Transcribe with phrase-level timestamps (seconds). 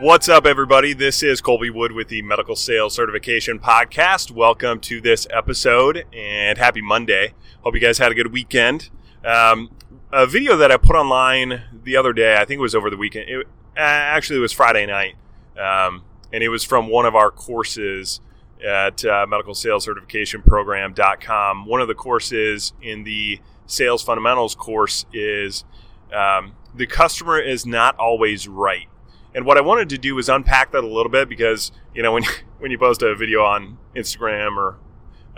[0.00, 0.92] What's up, everybody?
[0.92, 4.30] This is Colby Wood with the Medical Sales Certification Podcast.
[4.30, 7.32] Welcome to this episode and happy Monday.
[7.62, 8.90] Hope you guys had a good weekend.
[9.24, 9.70] Um,
[10.12, 12.98] a video that I put online the other day, I think it was over the
[12.98, 13.30] weekend.
[13.30, 15.14] It, actually, it was Friday night,
[15.58, 18.20] um, and it was from one of our courses
[18.62, 21.64] at uh, medicalsalescertificationprogram.com.
[21.64, 25.64] One of the courses in the Sales Fundamentals course is
[26.12, 28.88] um, the customer is not always right
[29.36, 32.12] and what I wanted to do was unpack that a little bit because you know
[32.12, 32.24] when
[32.58, 34.78] when you post a video on Instagram or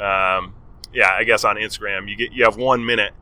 [0.02, 0.54] um,
[0.94, 3.12] yeah, I guess on Instagram you get you have one minute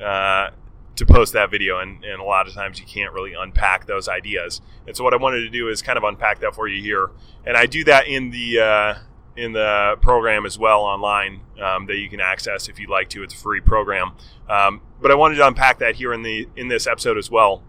[0.00, 0.50] uh,
[0.96, 4.08] to post that video, and, and a lot of times you can't really unpack those
[4.08, 4.60] ideas.
[4.86, 7.10] And so what I wanted to do is kind of unpack that for you here,
[7.46, 8.94] and I do that in the uh,
[9.36, 13.22] in the program as well online um, that you can access if you'd like to.
[13.22, 14.12] It's a free program,
[14.50, 17.62] um, but I wanted to unpack that here in the in this episode as well.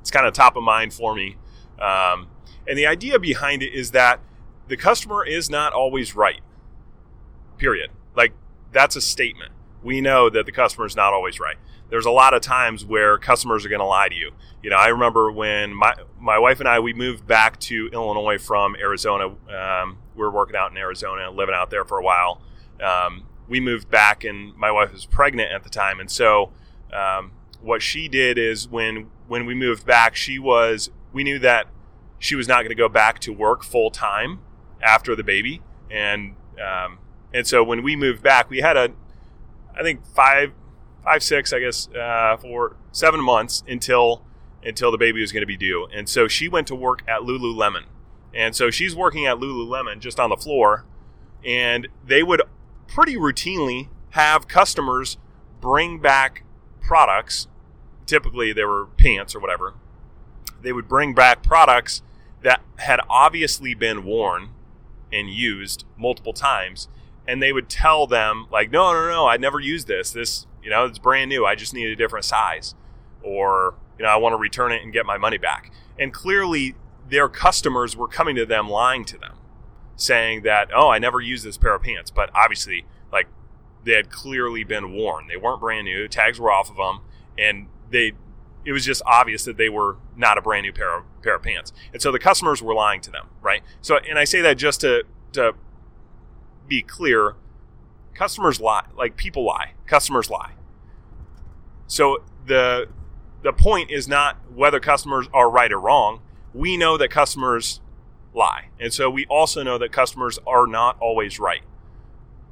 [0.00, 1.36] It's kind of top of mind for me
[1.82, 2.28] um,
[2.66, 4.20] and the idea behind it is that
[4.68, 6.40] the customer is not always right.
[7.58, 7.90] Period.
[8.16, 8.32] Like
[8.70, 9.52] that's a statement.
[9.82, 11.56] We know that the customer is not always right.
[11.90, 14.30] There's a lot of times where customers are going to lie to you.
[14.62, 18.38] You know, I remember when my my wife and I we moved back to Illinois
[18.38, 19.26] from Arizona.
[19.26, 22.40] Um, we were working out in Arizona, living out there for a while.
[22.82, 26.52] Um, we moved back, and my wife was pregnant at the time, and so
[26.92, 31.66] um, what she did is when when we moved back, she was we knew that
[32.18, 34.40] she was not going to go back to work full time
[34.80, 36.98] after the baby, and um,
[37.34, 38.90] and so when we moved back, we had a,
[39.76, 40.52] I think five,
[41.02, 44.24] five six, I guess, uh, for seven months until
[44.64, 47.22] until the baby was going to be due, and so she went to work at
[47.22, 47.84] Lululemon,
[48.34, 50.84] and so she's working at Lululemon just on the floor,
[51.44, 52.42] and they would
[52.86, 55.16] pretty routinely have customers
[55.60, 56.44] bring back
[56.80, 57.48] products.
[58.06, 59.74] Typically, they were pants or whatever,
[60.62, 62.02] they would bring back products
[62.42, 64.50] that had obviously been worn
[65.12, 66.88] and used multiple times
[67.26, 70.10] and they would tell them like no no no i never used this.
[70.10, 71.44] This you know it's brand new.
[71.44, 72.74] I just need a different size
[73.22, 75.72] or you know i want to return it and get my money back.
[75.98, 76.74] And clearly
[77.08, 79.36] their customers were coming to them lying to them
[79.96, 82.10] saying that oh i never used this pair of pants.
[82.10, 83.28] But obviously like
[83.84, 85.26] they had clearly been worn.
[85.28, 86.08] They weren't brand new.
[86.08, 87.00] Tags were off of them
[87.38, 88.12] and they
[88.64, 91.42] it was just obvious that they were not a brand new pair of pair of
[91.42, 91.72] pants.
[91.92, 93.62] And so the customers were lying to them, right?
[93.80, 95.54] So and I say that just to to
[96.68, 97.34] be clear,
[98.14, 99.72] customers lie, like people lie.
[99.86, 100.52] Customers lie.
[101.86, 102.88] So the
[103.42, 106.20] the point is not whether customers are right or wrong.
[106.54, 107.80] We know that customers
[108.34, 108.68] lie.
[108.78, 111.62] And so we also know that customers are not always right.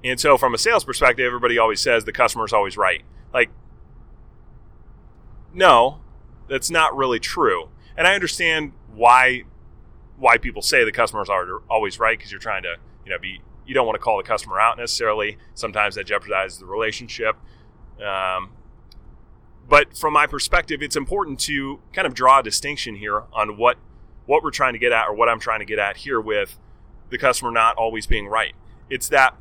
[0.03, 3.03] And so from a sales perspective, everybody always says the customer is always right.
[3.33, 3.51] Like
[5.53, 6.00] no,
[6.51, 7.71] that's not really true.
[7.97, 9.45] And I understand why
[10.19, 13.41] why people say the customers are always right because you're trying to you know be
[13.65, 15.39] you don't want to call the customer out necessarily.
[15.55, 17.37] Sometimes that jeopardizes the relationship.
[18.05, 18.51] Um,
[19.69, 23.79] but from my perspective, it's important to kind of draw a distinction here on what
[24.27, 26.59] what we're trying to get at or what I'm trying to get at here with
[27.11, 28.55] the customer not always being right.
[28.89, 29.37] It's that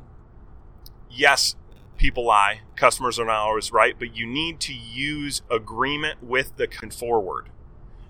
[1.10, 1.56] yes,
[2.00, 6.66] people lie, customers are not always right, but you need to use agreement with the
[6.90, 7.50] forward.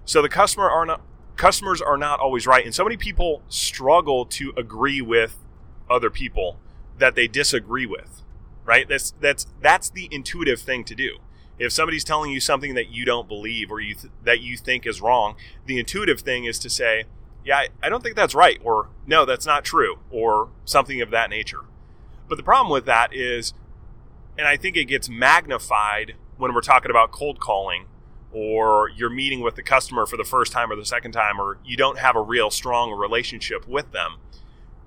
[0.05, 1.03] So the customer are not
[1.37, 5.39] customers are not always right, and so many people struggle to agree with
[5.91, 6.59] other people
[6.99, 8.23] that they disagree with.
[8.65, 8.89] Right?
[8.89, 11.19] That's that's that's the intuitive thing to do.
[11.59, 14.87] If somebody's telling you something that you don't believe or you th- that you think
[14.87, 15.35] is wrong,
[15.67, 17.05] the intuitive thing is to say,
[17.45, 21.11] "Yeah, I, I don't think that's right," or "No, that's not true," or something of
[21.11, 21.65] that nature.
[22.29, 23.53] But the problem with that is
[24.41, 27.85] and I think it gets magnified when we're talking about cold calling
[28.33, 31.59] or you're meeting with the customer for the first time or the second time or
[31.63, 34.17] you don't have a real strong relationship with them.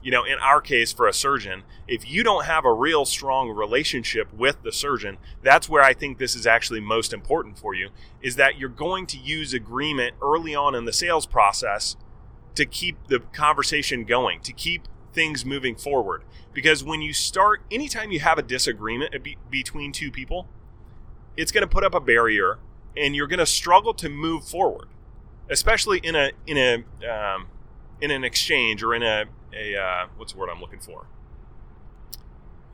[0.02, 3.52] You know, in our case for a surgeon, if you don't have a real strong
[3.52, 7.90] relationship with the surgeon, that's where I think this is actually most important for you
[8.24, 11.96] is that you're going to use agreement early on in the sales process
[12.56, 16.24] to keep the conversation going, to keep things moving forward.
[16.54, 20.48] Because when you start, anytime you have a disagreement be- between two people,
[21.36, 22.60] it's going to put up a barrier
[22.96, 24.88] and you're going to struggle to move forward,
[25.50, 27.48] especially in a, in a, um,
[28.02, 31.08] in an exchange or in a, a uh, what's the word I'm looking for?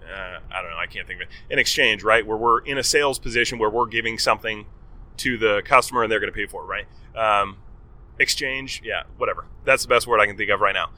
[0.03, 0.77] Uh, I don't know.
[0.77, 1.33] I can't think of it.
[1.51, 2.25] An exchange, right?
[2.25, 4.65] Where we're in a sales position where we're giving something
[5.17, 6.85] to the customer and they're going to pay for it, right?
[7.15, 7.57] Um,
[8.19, 9.45] exchange, yeah, whatever.
[9.65, 10.89] That's the best word I can think of right now.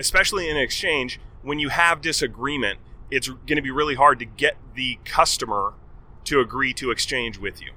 [0.00, 2.78] Especially in exchange, when you have disagreement,
[3.10, 5.74] it's going to be really hard to get the customer
[6.24, 7.72] to agree to exchange with you.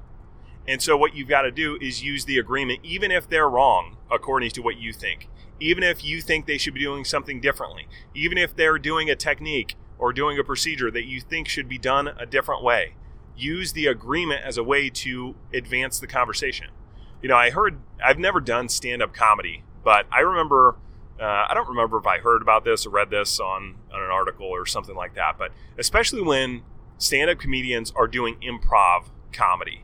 [0.65, 3.97] And so, what you've got to do is use the agreement, even if they're wrong,
[4.09, 5.27] according to what you think.
[5.59, 9.15] Even if you think they should be doing something differently, even if they're doing a
[9.15, 12.95] technique or doing a procedure that you think should be done a different way,
[13.35, 16.67] use the agreement as a way to advance the conversation.
[17.21, 20.77] You know, I heard, I've never done stand up comedy, but I remember,
[21.23, 24.09] uh, I don't remember if I heard about this or read this on, on an
[24.09, 26.63] article or something like that, but especially when
[26.97, 29.83] stand up comedians are doing improv comedy.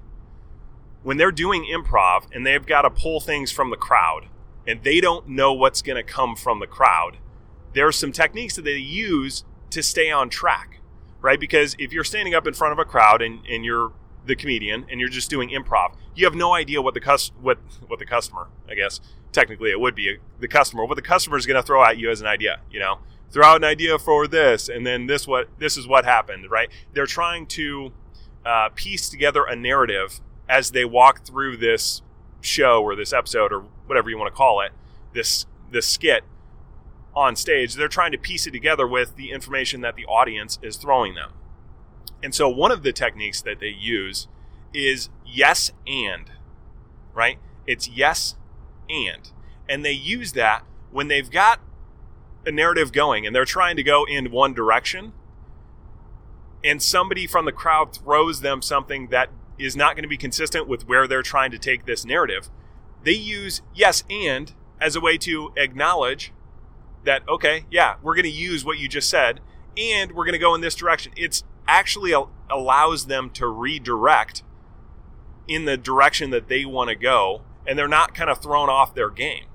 [1.01, 4.27] When they're doing improv and they've got to pull things from the crowd
[4.68, 7.18] and they don't know what's going to come from the crowd,
[7.74, 10.80] there are some techniques that they use to stay on track
[11.21, 11.39] right?
[11.39, 13.91] Because if you're standing up in front of a crowd and, and you're
[14.30, 17.58] the comedian and you're just doing improv, you have no idea what the cus- what
[17.88, 21.46] what the customer, I guess technically it would be the customer, what the customer is
[21.46, 23.00] going to throw at you as an idea, you know,
[23.31, 26.70] throw out an idea for this, and then this what this is what happened, right?
[26.94, 27.92] They're trying to
[28.46, 32.02] uh, piece together a narrative as they walk through this
[32.42, 34.72] show or this episode or whatever you want to call it,
[35.14, 36.24] this this skit
[37.16, 40.78] on stage, they're trying to piece it together with the information that the audience is
[40.78, 41.32] throwing them.
[42.21, 44.27] And so one of the techniques that they use
[44.74, 46.31] is yes and,
[47.13, 47.39] right?
[47.66, 48.36] It's yes
[48.89, 49.31] and.
[49.68, 51.60] And they use that when they've got
[52.45, 55.13] a narrative going and they're trying to go in one direction
[56.63, 60.68] and somebody from the crowd throws them something that is not going to be consistent
[60.68, 62.50] with where they're trying to take this narrative,
[63.04, 66.33] they use yes and as a way to acknowledge
[67.06, 69.39] that okay, yeah, we're going to use what you just said
[69.77, 71.12] and we're going to go in this direction.
[71.15, 72.13] It's actually
[72.50, 74.44] allows them to redirect
[75.48, 78.95] in the direction that they want to go and they're not kind of thrown off
[78.95, 79.45] their game.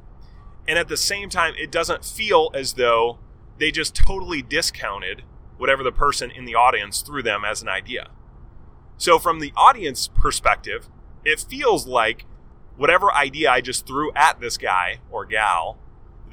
[0.67, 3.19] And at the same time, it doesn't feel as though
[3.59, 5.23] they just totally discounted
[5.59, 8.11] whatever the person in the audience threw them as an idea.
[8.97, 10.89] So, from the audience perspective,
[11.25, 12.25] it feels like
[12.77, 15.79] whatever idea I just threw at this guy or gal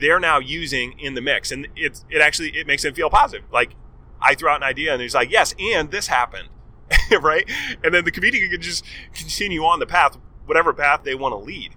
[0.02, 3.46] they're now using in the mix, and it it actually it makes them feel positive.
[3.54, 3.76] Like
[4.22, 6.50] I threw out an idea, and he's like, "Yes, and this happened,"
[7.22, 7.50] right?
[7.84, 11.38] And then the comedian can just continue on the path, whatever path they want to
[11.38, 11.76] lead,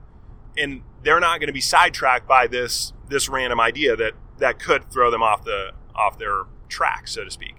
[0.56, 4.90] and they're not going to be sidetracked by this this random idea that that could
[4.90, 7.56] throw them off the off their track, so to speak.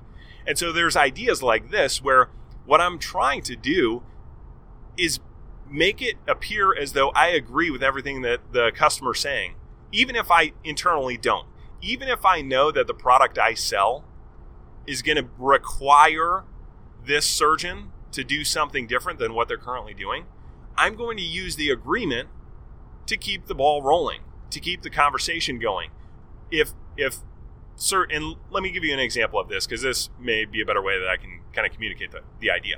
[0.48, 2.30] And so there's ideas like this where
[2.66, 4.04] what I'm trying to do
[4.98, 5.20] is
[5.68, 9.56] make it appear as though I agree with everything that the customer's saying
[9.96, 11.48] even if I internally don't,
[11.82, 14.04] even if I know that the product I sell
[14.88, 16.44] is going to require
[17.06, 20.26] this surgeon to do something different than what they're currently doing,
[20.78, 22.30] I'm going to use the agreement
[23.08, 25.92] to keep the ball rolling, to keep the conversation going.
[26.52, 27.20] If if
[27.76, 30.66] sir, and let me give you an example of this because this may be a
[30.66, 32.78] better way that I can kind of communicate the, the idea.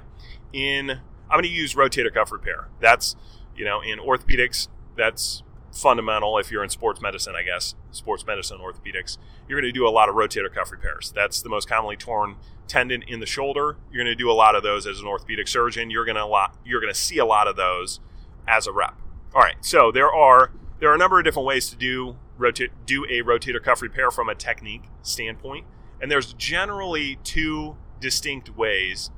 [0.54, 0.92] In
[1.30, 2.68] I'm going to use rotator cuff repair.
[2.80, 3.16] That's
[3.56, 5.44] you know in orthopedics that's
[5.78, 9.18] fundamental if you're in sports medicine, I guess, sports medicine, orthopedics,
[9.48, 11.12] you're going to do a lot of rotator cuff repairs.
[11.16, 12.36] That's the most commonly torn
[12.68, 13.78] tendon in the shoulder.
[13.92, 15.90] You're going to do a lot of those as an orthopedic surgeon.
[15.90, 18.00] You're going to lot, you're going to see a lot of those
[18.48, 18.96] as a rep.
[19.36, 22.72] All right, so there are there are a number of different ways to do rotate
[22.86, 25.66] do a rotator cuff repair from a technique standpoint,
[26.02, 29.12] and there's generally two distinct ways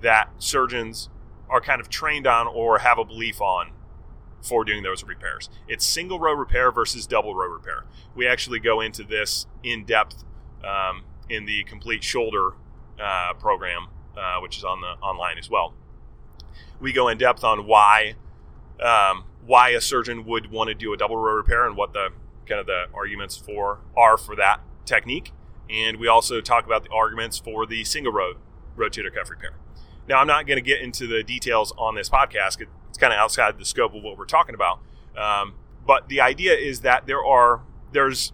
[0.00, 1.08] that surgeons
[1.48, 3.72] are kind of trained on or have a belief on
[4.42, 5.48] for doing those repairs.
[5.68, 7.84] It's single row repair versus double row repair.
[8.14, 10.24] We actually go into this in depth
[10.64, 12.52] um, in the complete shoulder
[13.00, 15.74] uh, program, uh, which is on the online as well.
[16.80, 18.14] We go in depth on why
[18.80, 22.10] um, why a surgeon would want to do a double row repair and what the
[22.46, 25.32] kind of the arguments for are for that technique.
[25.68, 28.34] And we also talk about the arguments for the single row
[28.76, 29.52] rotator cuff repair.
[30.10, 33.18] Now, I'm not going to get into the details on this podcast It's kind of
[33.20, 34.80] outside the scope of what we're talking about.
[35.16, 35.54] Um,
[35.86, 37.62] but the idea is that there are
[37.92, 38.32] there's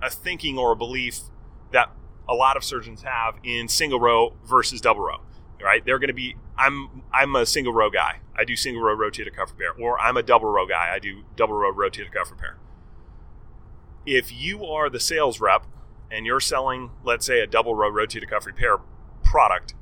[0.00, 1.22] a thinking or a belief
[1.72, 1.90] that
[2.28, 5.16] a lot of surgeons have in single row versus double row.
[5.60, 5.84] Right?
[5.84, 8.20] They're going to be I'm I'm a single row guy.
[8.36, 10.92] I do single row rotator cuff repair, or I'm a double row guy.
[10.94, 12.58] I do double row rotator cuff repair.
[14.06, 15.66] if you are the sales rep
[16.12, 18.78] and you're selling, let's say, a double row rotator cuff repair
[19.24, 19.74] product,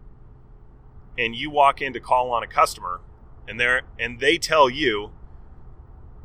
[1.19, 3.01] and you walk in to call on a customer,
[3.49, 5.11] and they and they tell you,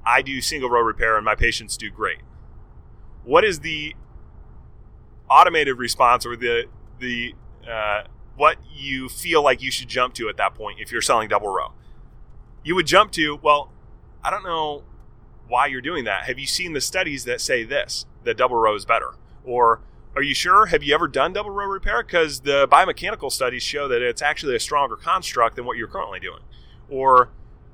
[0.06, 2.20] "I do single row repair and my patients do great."
[3.24, 3.96] What is the
[5.30, 6.66] automated response or the
[7.00, 7.36] the
[7.68, 8.04] uh,
[8.36, 11.50] what you feel like you should jump to at that point if you're selling double
[11.50, 11.72] row?
[12.64, 13.72] You would jump to, well,
[14.24, 14.84] I don't know
[15.48, 16.24] why you're doing that.
[16.26, 19.14] Have you seen the studies that say this, that double row is better?
[19.44, 19.82] Or
[20.16, 20.68] are you sure?
[20.68, 22.02] Have you ever done double row repair?
[22.02, 26.20] Because the biomechanical studies show that it's actually a stronger construct than what you're currently
[26.20, 26.42] doing.
[26.90, 27.30] Or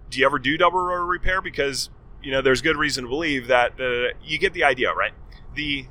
[0.10, 1.42] do you ever do double row repair?
[1.42, 1.90] Because
[2.22, 5.14] you know there's good reason to believe that uh, you get the idea, right?
[5.56, 5.86] The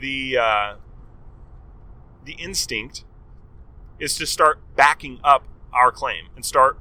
[0.00, 0.74] the uh,
[2.24, 3.04] the instinct
[3.98, 6.78] is to start backing up our claim and start,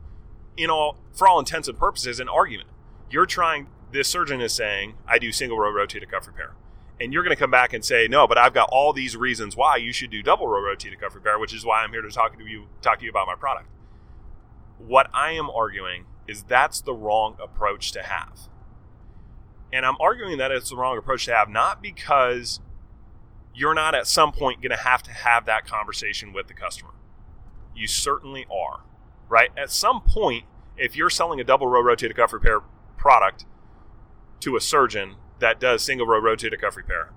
[0.57, 2.69] in all for all intents and purposes, an argument.
[3.09, 6.53] You're trying this surgeon is saying, I do single row rotator cuff repair.
[6.99, 9.55] And you're going to come back and say, no, but I've got all these reasons
[9.55, 12.09] why you should do double row rotator cuff repair, which is why I'm here to
[12.09, 13.67] talk to you, talk to you about my product.
[14.77, 18.47] What I am arguing is that's the wrong approach to have.
[19.73, 22.61] And I'm arguing that it's the wrong approach to have, not because
[23.53, 26.91] you're not at some point going to have to have that conversation with the customer.
[27.75, 28.81] You certainly are,
[29.27, 29.49] right?
[29.57, 30.45] At some point,
[30.77, 32.61] if you're selling a double row rotator cuff repair
[32.95, 33.45] product,
[34.41, 37.11] to a surgeon that does single row rotator cuff repair.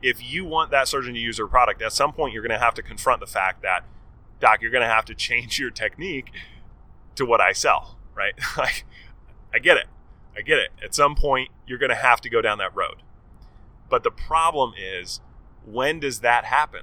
[0.00, 2.64] If you want that surgeon to use their product, at some point you're going to
[2.64, 3.84] have to confront the fact that,
[4.40, 6.30] doc, you're going to have to change your technique
[7.16, 8.34] to what I sell, right?
[8.56, 8.84] like,
[9.52, 9.86] I get it.
[10.36, 10.70] I get it.
[10.82, 13.02] At some point, you're going to have to go down that road.
[13.90, 15.20] But the problem is,
[15.64, 16.82] when does that happen?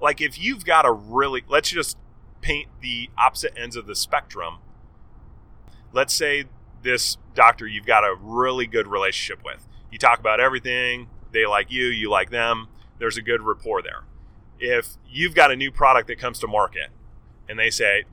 [0.00, 1.96] Like, if you've got a really, let's just
[2.42, 4.58] paint the opposite ends of the spectrum.
[5.92, 6.44] Let's say
[6.84, 9.66] this doctor you've got a really good relationship with.
[9.90, 14.04] You talk about everything, they like you, you like them, there's a good rapport there.
[14.58, 16.90] If you've got a new product that comes to market
[17.48, 18.04] and they say,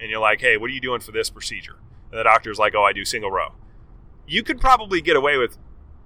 [0.00, 1.76] and you're like, hey, what are you doing for this procedure?
[2.10, 3.54] And the doctor's like, oh, I do single row.
[4.26, 5.58] You could probably get away with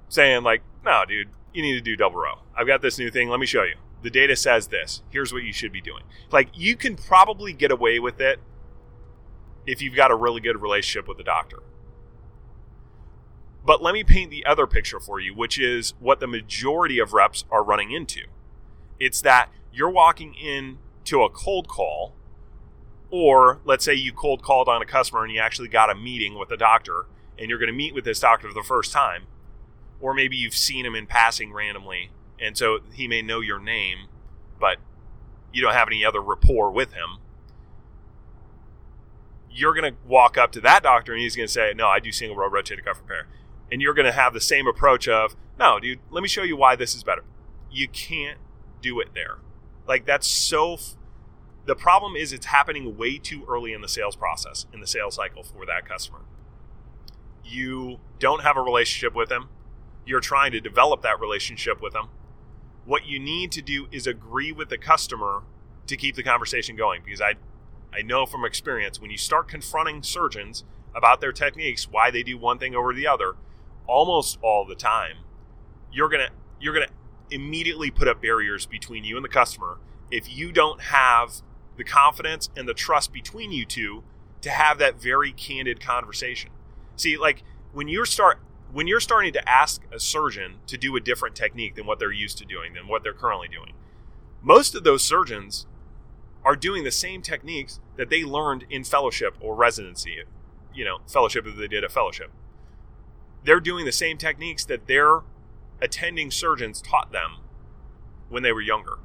[0.09, 2.39] saying, like, no, dude, you need to do double row.
[2.57, 3.29] I've got this new thing.
[3.29, 3.75] Let me show you.
[4.03, 5.03] The data says this.
[5.11, 6.05] Here's what you should be doing.
[6.31, 8.41] Like, you can probably get away with it
[9.67, 11.63] if you've got a really good relationship with the doctor.
[13.65, 17.13] But let me paint the other picture for you, which is what the majority of
[17.13, 18.23] reps are running into.
[18.99, 22.15] It's that you're walking in to a cold call,
[23.11, 26.39] or let's say you cold called on a customer and you actually got a meeting
[26.39, 27.07] with a doctor,
[27.39, 29.25] and you're going to meet with this doctor for the first time,
[30.01, 34.09] or maybe you've seen him in passing randomly, and so he may know your name,
[34.59, 34.79] but
[35.53, 37.19] you don't have any other rapport with him.
[39.51, 42.01] You're going to walk up to that doctor and he's going to say, No, I
[42.01, 43.27] do single row rotator cuff repair
[43.73, 46.59] and you're going to have the same approach of, no, dude, let me show you
[46.59, 47.25] why this is better.
[47.71, 48.37] You can't
[48.83, 49.39] do it there.
[49.89, 50.75] Like that's so.
[50.75, 50.97] F-
[51.65, 55.15] the problem is it's happening way too early in the sales process, in the sales
[55.15, 56.21] cycle for that customer.
[57.45, 59.49] You don't have a relationship with them.
[60.05, 62.09] You're trying to develop that relationship with them.
[62.85, 65.45] What you need to do is agree with the customer
[65.87, 67.35] to keep the conversation going because I
[67.91, 70.65] I know from experience when you start confronting surgeons
[70.95, 73.35] about their techniques, why they do one thing over the other,
[73.87, 75.19] almost all the time,
[75.93, 76.91] you're gonna you're gonna
[77.31, 79.79] immediately put up barriers between you and the customer
[80.11, 81.43] if you don't have
[81.77, 84.05] the confidence and the trust between you two
[84.43, 86.51] to have that very candid conversation.
[86.97, 88.39] See, like when you start
[88.73, 92.13] when you're starting to ask a surgeon to do a different technique than what they're
[92.13, 93.75] used to doing, than what they're currently doing,
[94.43, 95.67] most of those surgeons
[96.45, 100.25] are doing the same techniques that they learned in fellowship or residency,
[100.75, 102.31] you know, fellowship that they did a fellowship
[103.45, 105.21] they're doing the same techniques that their
[105.81, 107.39] attending surgeons taught them
[108.29, 108.99] when they were younger.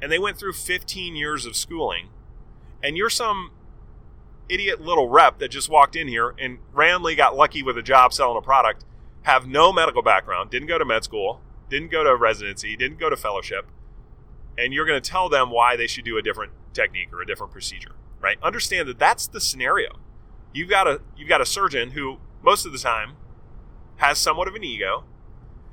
[0.00, 2.08] And they went through 15 years of schooling.
[2.82, 3.52] And you're some
[4.48, 8.12] idiot little rep that just walked in here and randomly got lucky with a job
[8.12, 8.84] selling a product,
[9.22, 11.40] have no medical background, didn't go to med school,
[11.70, 13.66] didn't go to residency, didn't go to fellowship,
[14.58, 17.26] and you're going to tell them why they should do a different technique or a
[17.26, 18.36] different procedure, right?
[18.42, 19.98] Understand that that's the scenario.
[20.52, 23.14] You've got a you've got a surgeon who most of the time
[24.02, 25.04] has somewhat of an ego,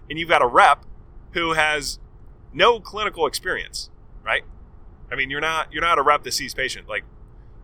[0.09, 0.85] and you've got a rep
[1.31, 1.99] who has
[2.53, 3.89] no clinical experience,
[4.23, 4.43] right?
[5.11, 6.87] I mean, you're not you're not a rep that sees patient.
[6.87, 7.03] Like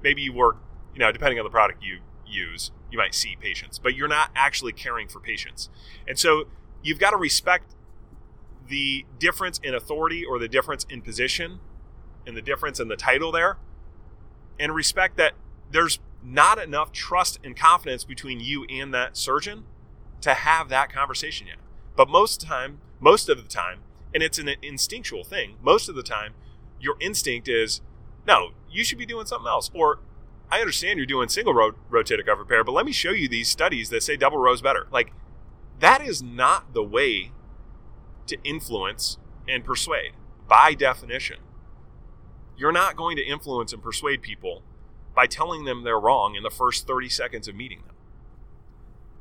[0.02, 0.58] maybe you work,
[0.94, 4.32] you know, depending on the product you use, you might see patients, but you're not
[4.36, 5.70] actually caring for patients.
[6.08, 6.46] And so
[6.82, 7.76] you've got to respect
[8.68, 11.60] the difference in authority or the difference in position
[12.26, 13.58] and the difference in the title there
[14.60, 15.34] and respect that
[15.72, 19.66] there's not enough trust and confidence between you and that surgeon
[20.22, 21.58] to have that conversation yet.
[21.96, 23.80] But most time, most of the time,
[24.14, 26.34] and it's an instinctual thing, most of the time,
[26.80, 27.82] your instinct is,
[28.28, 29.70] no, you should be doing something else.
[29.74, 30.00] Or
[30.52, 33.50] I understand you're doing single row rotator cuff repair, but let me show you these
[33.50, 34.88] studies that say double row is better.
[34.92, 35.12] Like,
[35.80, 37.32] that is not the way
[38.28, 39.18] to influence
[39.48, 40.14] and persuade
[40.48, 41.38] by definition.
[42.58, 44.64] You're not going to influence and persuade people
[45.16, 47.95] by telling them they're wrong in the first 30 seconds of meeting them.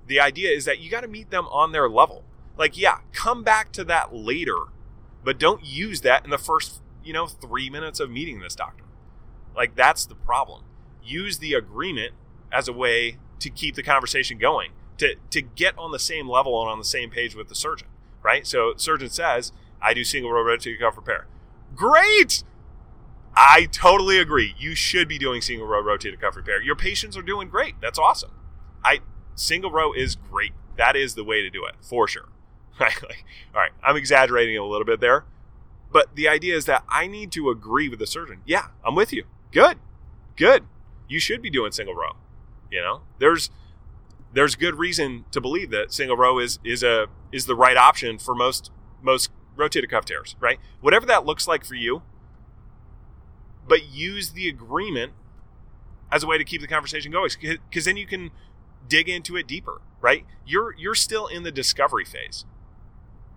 [0.06, 2.24] The idea is that you got to meet them on their level.
[2.56, 4.58] Like, yeah, come back to that later,
[5.24, 8.84] but don't use that in the first, you know, three minutes of meeting this doctor.
[9.56, 10.64] Like, that's the problem.
[11.02, 12.12] Use the agreement
[12.52, 16.60] as a way to keep the conversation going, to, to get on the same level
[16.62, 17.88] and on the same page with the surgeon,
[18.22, 18.46] right?
[18.46, 21.26] So, surgeon says, I do single row rotator cuff repair.
[21.74, 22.44] Great!
[23.36, 24.54] I totally agree.
[24.58, 26.62] You should be doing single row rotator cuff repair.
[26.62, 27.74] Your patients are doing great.
[27.80, 28.30] That's awesome.
[29.34, 30.52] Single row is great.
[30.76, 32.28] That is the way to do it for sure.
[32.80, 32.86] all
[33.54, 35.24] right, I'm exaggerating a little bit there,
[35.92, 38.40] but the idea is that I need to agree with the surgeon.
[38.44, 39.24] Yeah, I'm with you.
[39.52, 39.78] Good,
[40.36, 40.64] good.
[41.08, 42.16] You should be doing single row.
[42.70, 43.50] You know, there's
[44.32, 48.18] there's good reason to believe that single row is is a is the right option
[48.18, 50.58] for most most rotator cuff tears, right?
[50.80, 52.02] Whatever that looks like for you,
[53.68, 55.12] but use the agreement
[56.10, 58.30] as a way to keep the conversation going because then you can
[58.88, 60.26] dig into it deeper right?
[60.46, 62.44] You're you're still in the discovery phase.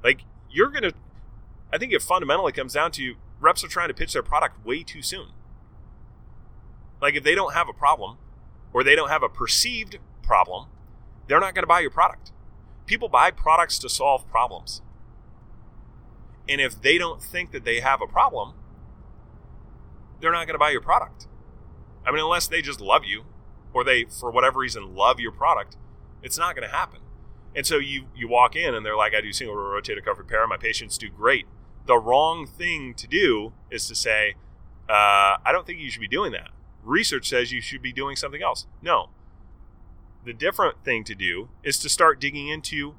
[0.03, 0.91] Like you're gonna
[1.71, 4.83] i think it fundamentally comes down to reps are trying to pitch their product way
[4.83, 5.29] too soon.
[7.01, 8.17] Like if they don't have a problem
[8.73, 10.67] or they don't have a perceived problem
[11.27, 12.33] they're not to buy your product.
[12.85, 14.81] People buy products to solve problems.
[16.49, 18.55] And if they don't think that they have a problem
[20.19, 21.27] they're not going to buy your product.
[22.05, 23.23] I mean, unless they just love you
[23.77, 25.77] or they, for whatever reason, love your product,
[26.23, 26.99] it's not going to happen.
[27.55, 30.17] And so you you walk in and they're like, I do single row rotator cuff
[30.17, 30.47] repair.
[30.47, 31.45] My patients do great.
[31.85, 34.33] The wrong thing to do is to say,
[34.89, 36.49] uh, I don't think you should be doing that.
[36.83, 38.65] Research says you should be doing something else.
[38.81, 39.09] No.
[40.25, 42.95] The different thing to do is to start digging into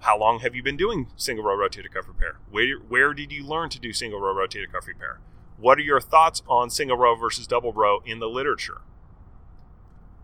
[0.00, 2.38] how long have you been doing single row rotator cuff repair?
[2.50, 5.20] Where, where did you learn to do single row rotator cuff repair?
[5.58, 8.80] What are your thoughts on single row versus double row in the literature?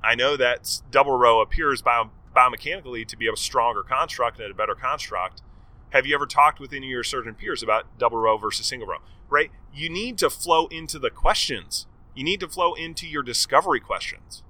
[0.05, 4.55] I know that double row appears bio, biomechanically to be a stronger construct and a
[4.55, 5.43] better construct.
[5.91, 8.89] Have you ever talked with any of your surgeon peers about double row versus single
[8.89, 8.99] row?
[9.29, 9.51] Right?
[9.73, 11.87] You need to flow into the questions.
[12.15, 14.43] You need to flow into your discovery questions.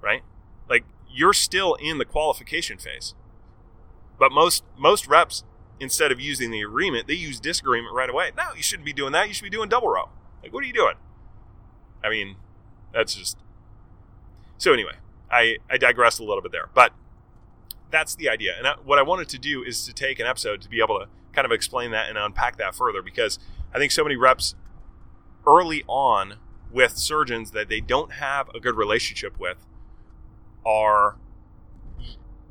[0.00, 0.22] Right?
[0.68, 3.14] Like you're still in the qualification phase.
[4.18, 5.44] But most most reps
[5.78, 8.30] instead of using the agreement, they use disagreement right away.
[8.36, 9.28] No, you shouldn't be doing that.
[9.28, 10.08] You should be doing double row.
[10.42, 10.94] Like, what are you doing?
[12.02, 12.36] I mean,
[12.92, 13.38] that's just.
[14.58, 14.94] So, anyway,
[15.30, 16.68] I, I digressed a little bit there.
[16.74, 16.92] But
[17.90, 18.54] that's the idea.
[18.58, 20.98] And I, what I wanted to do is to take an episode to be able
[20.98, 23.38] to kind of explain that and unpack that further because
[23.74, 24.54] I think so many reps
[25.46, 26.36] early on
[26.72, 29.58] with surgeons that they don't have a good relationship with
[30.64, 31.16] are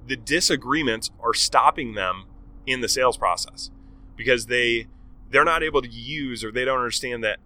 [0.07, 2.25] the disagreements are stopping them
[2.65, 3.71] in the sales process
[4.15, 4.87] because they
[5.29, 7.39] they're not able to use or they don't understand that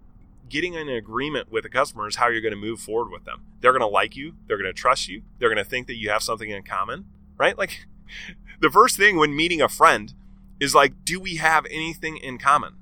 [0.50, 3.42] getting an agreement with a customer is how you're going to move forward with them.
[3.60, 5.96] They're going to like you, they're going to trust you, they're going to think that
[5.96, 7.06] you have something in common,
[7.38, 7.56] right?
[7.56, 7.86] Like
[8.60, 10.12] the first thing when meeting a friend
[10.60, 12.74] is like, do we have anything in common?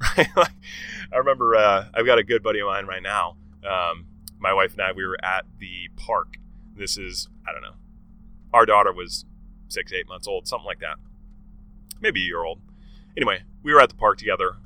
[0.18, 0.26] Right?
[0.36, 0.50] like,
[1.12, 3.36] I remember uh, I've got a good buddy of mine right now.
[3.64, 6.38] Um, my wife and I we were at the park.
[6.76, 7.76] This is I don't know.
[8.52, 9.24] Our daughter was
[9.68, 10.96] six, eight months old, something like that
[12.02, 12.60] maybe a year old.
[13.16, 14.56] Anyway, we were at the park together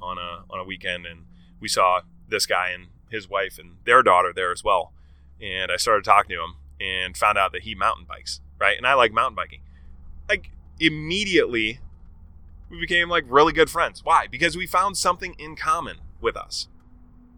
[0.00, 1.26] on a on a weekend, and
[1.60, 4.92] we saw this guy and his wife and their daughter there as well.
[5.40, 8.76] And I started talking to him and found out that he mountain bikes, right?
[8.76, 9.60] And I like mountain biking.
[10.28, 11.80] Like immediately,
[12.70, 14.04] we became like really good friends.
[14.04, 14.26] Why?
[14.26, 16.68] Because we found something in common with us.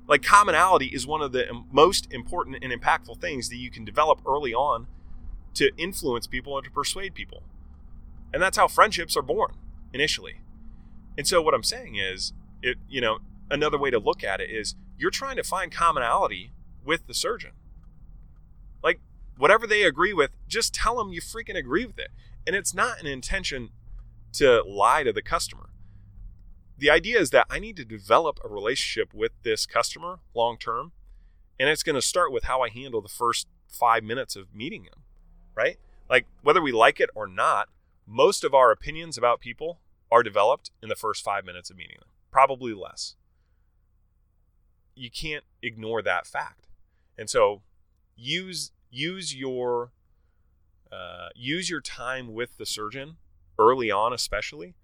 [0.07, 4.21] Like commonality is one of the most important and impactful things that you can develop
[4.27, 4.87] early on
[5.55, 7.43] to influence people and to persuade people.
[8.33, 9.53] And that's how friendships are born
[9.93, 10.41] initially.
[11.17, 13.19] And so what I'm saying is, it you know,
[13.51, 16.53] another way to look at it is you're trying to find commonality
[16.85, 17.53] with the surgeon.
[18.83, 19.01] Like
[19.37, 22.11] whatever they agree with, just tell them you freaking agree with it.
[22.47, 23.71] And it's not an intention
[24.35, 25.71] to lie to the customer.
[26.77, 30.93] The idea is that I need to develop a relationship with this customer long term,
[31.59, 34.85] and it's going to start with how I handle the first 5 minutes of meeting
[34.85, 35.03] them,
[35.57, 35.79] right?
[36.09, 37.69] Like whether we like it or not,
[38.07, 39.81] most of our opinions about people
[40.11, 43.17] are developed in the first five minutes of meeting them, probably less.
[44.99, 46.67] You can't ignore that fact.
[47.17, 47.63] And so
[48.17, 49.93] use use your
[50.91, 53.17] uh, use your time with the surgeon
[53.59, 54.75] early on, especially,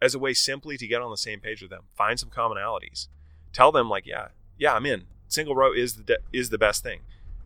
[0.00, 3.08] as a way simply to get on the same page with them, find some commonalities,
[3.52, 5.04] tell them like, yeah, yeah, I'm in.
[5.28, 7.00] Single row is the de- is the best thing.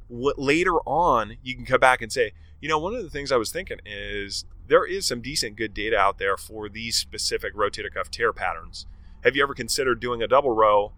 [0.08, 3.32] What, later on, you can come back and say, you know, one of the things
[3.32, 7.54] I was thinking is there is some decent good data out there for these specific
[7.54, 8.86] rotator cuff tear patterns.
[9.24, 10.92] Have you ever considered doing a double row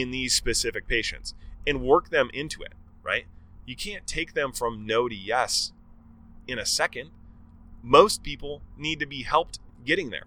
[0.00, 1.34] in these specific patients
[1.66, 3.26] and work them into it, right?
[3.64, 5.72] You can't take them from no to yes
[6.46, 7.10] in a second.
[7.82, 10.26] Most people need to be helped getting there.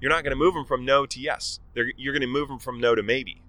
[0.00, 1.60] You're not going to move them from no to yes.
[1.74, 3.42] They're, you're going to move them from no to maybe,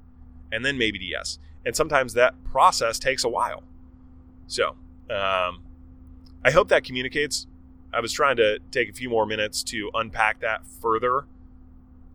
[0.51, 1.38] and then maybe to yes.
[1.65, 3.63] And sometimes that process takes a while.
[4.47, 4.69] So,
[5.10, 5.63] um,
[6.43, 7.45] I hope that communicates.
[7.93, 11.25] I was trying to take a few more minutes to unpack that further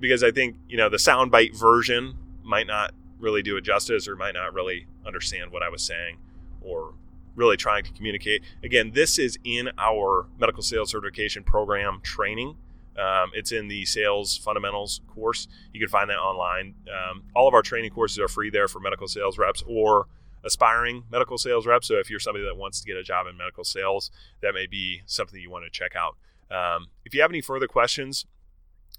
[0.00, 2.92] because I think, you know, the soundbite version might not
[3.24, 6.18] really do it justice or might not really understand what I was saying
[6.60, 6.94] or
[7.34, 8.42] really trying to communicate.
[8.62, 12.56] Again, this is in our medical sales certification program training.
[12.96, 15.48] Um, it's in the sales fundamentals course.
[15.72, 16.74] You can find that online.
[16.88, 20.06] Um, all of our training courses are free there for medical sales reps or
[20.44, 21.88] aspiring medical sales reps.
[21.88, 24.66] So if you're somebody that wants to get a job in medical sales, that may
[24.66, 26.16] be something you want to check out.
[26.50, 28.26] Um, if you have any further questions,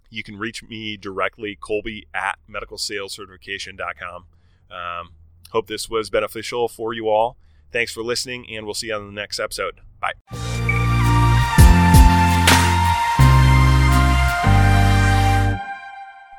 [0.09, 4.25] you can reach me directly, Colby at medicalsalescertification.com.
[4.71, 5.09] Um,
[5.51, 7.37] hope this was beneficial for you all.
[7.71, 9.81] Thanks for listening, and we'll see you on the next episode.
[9.99, 10.54] Bye.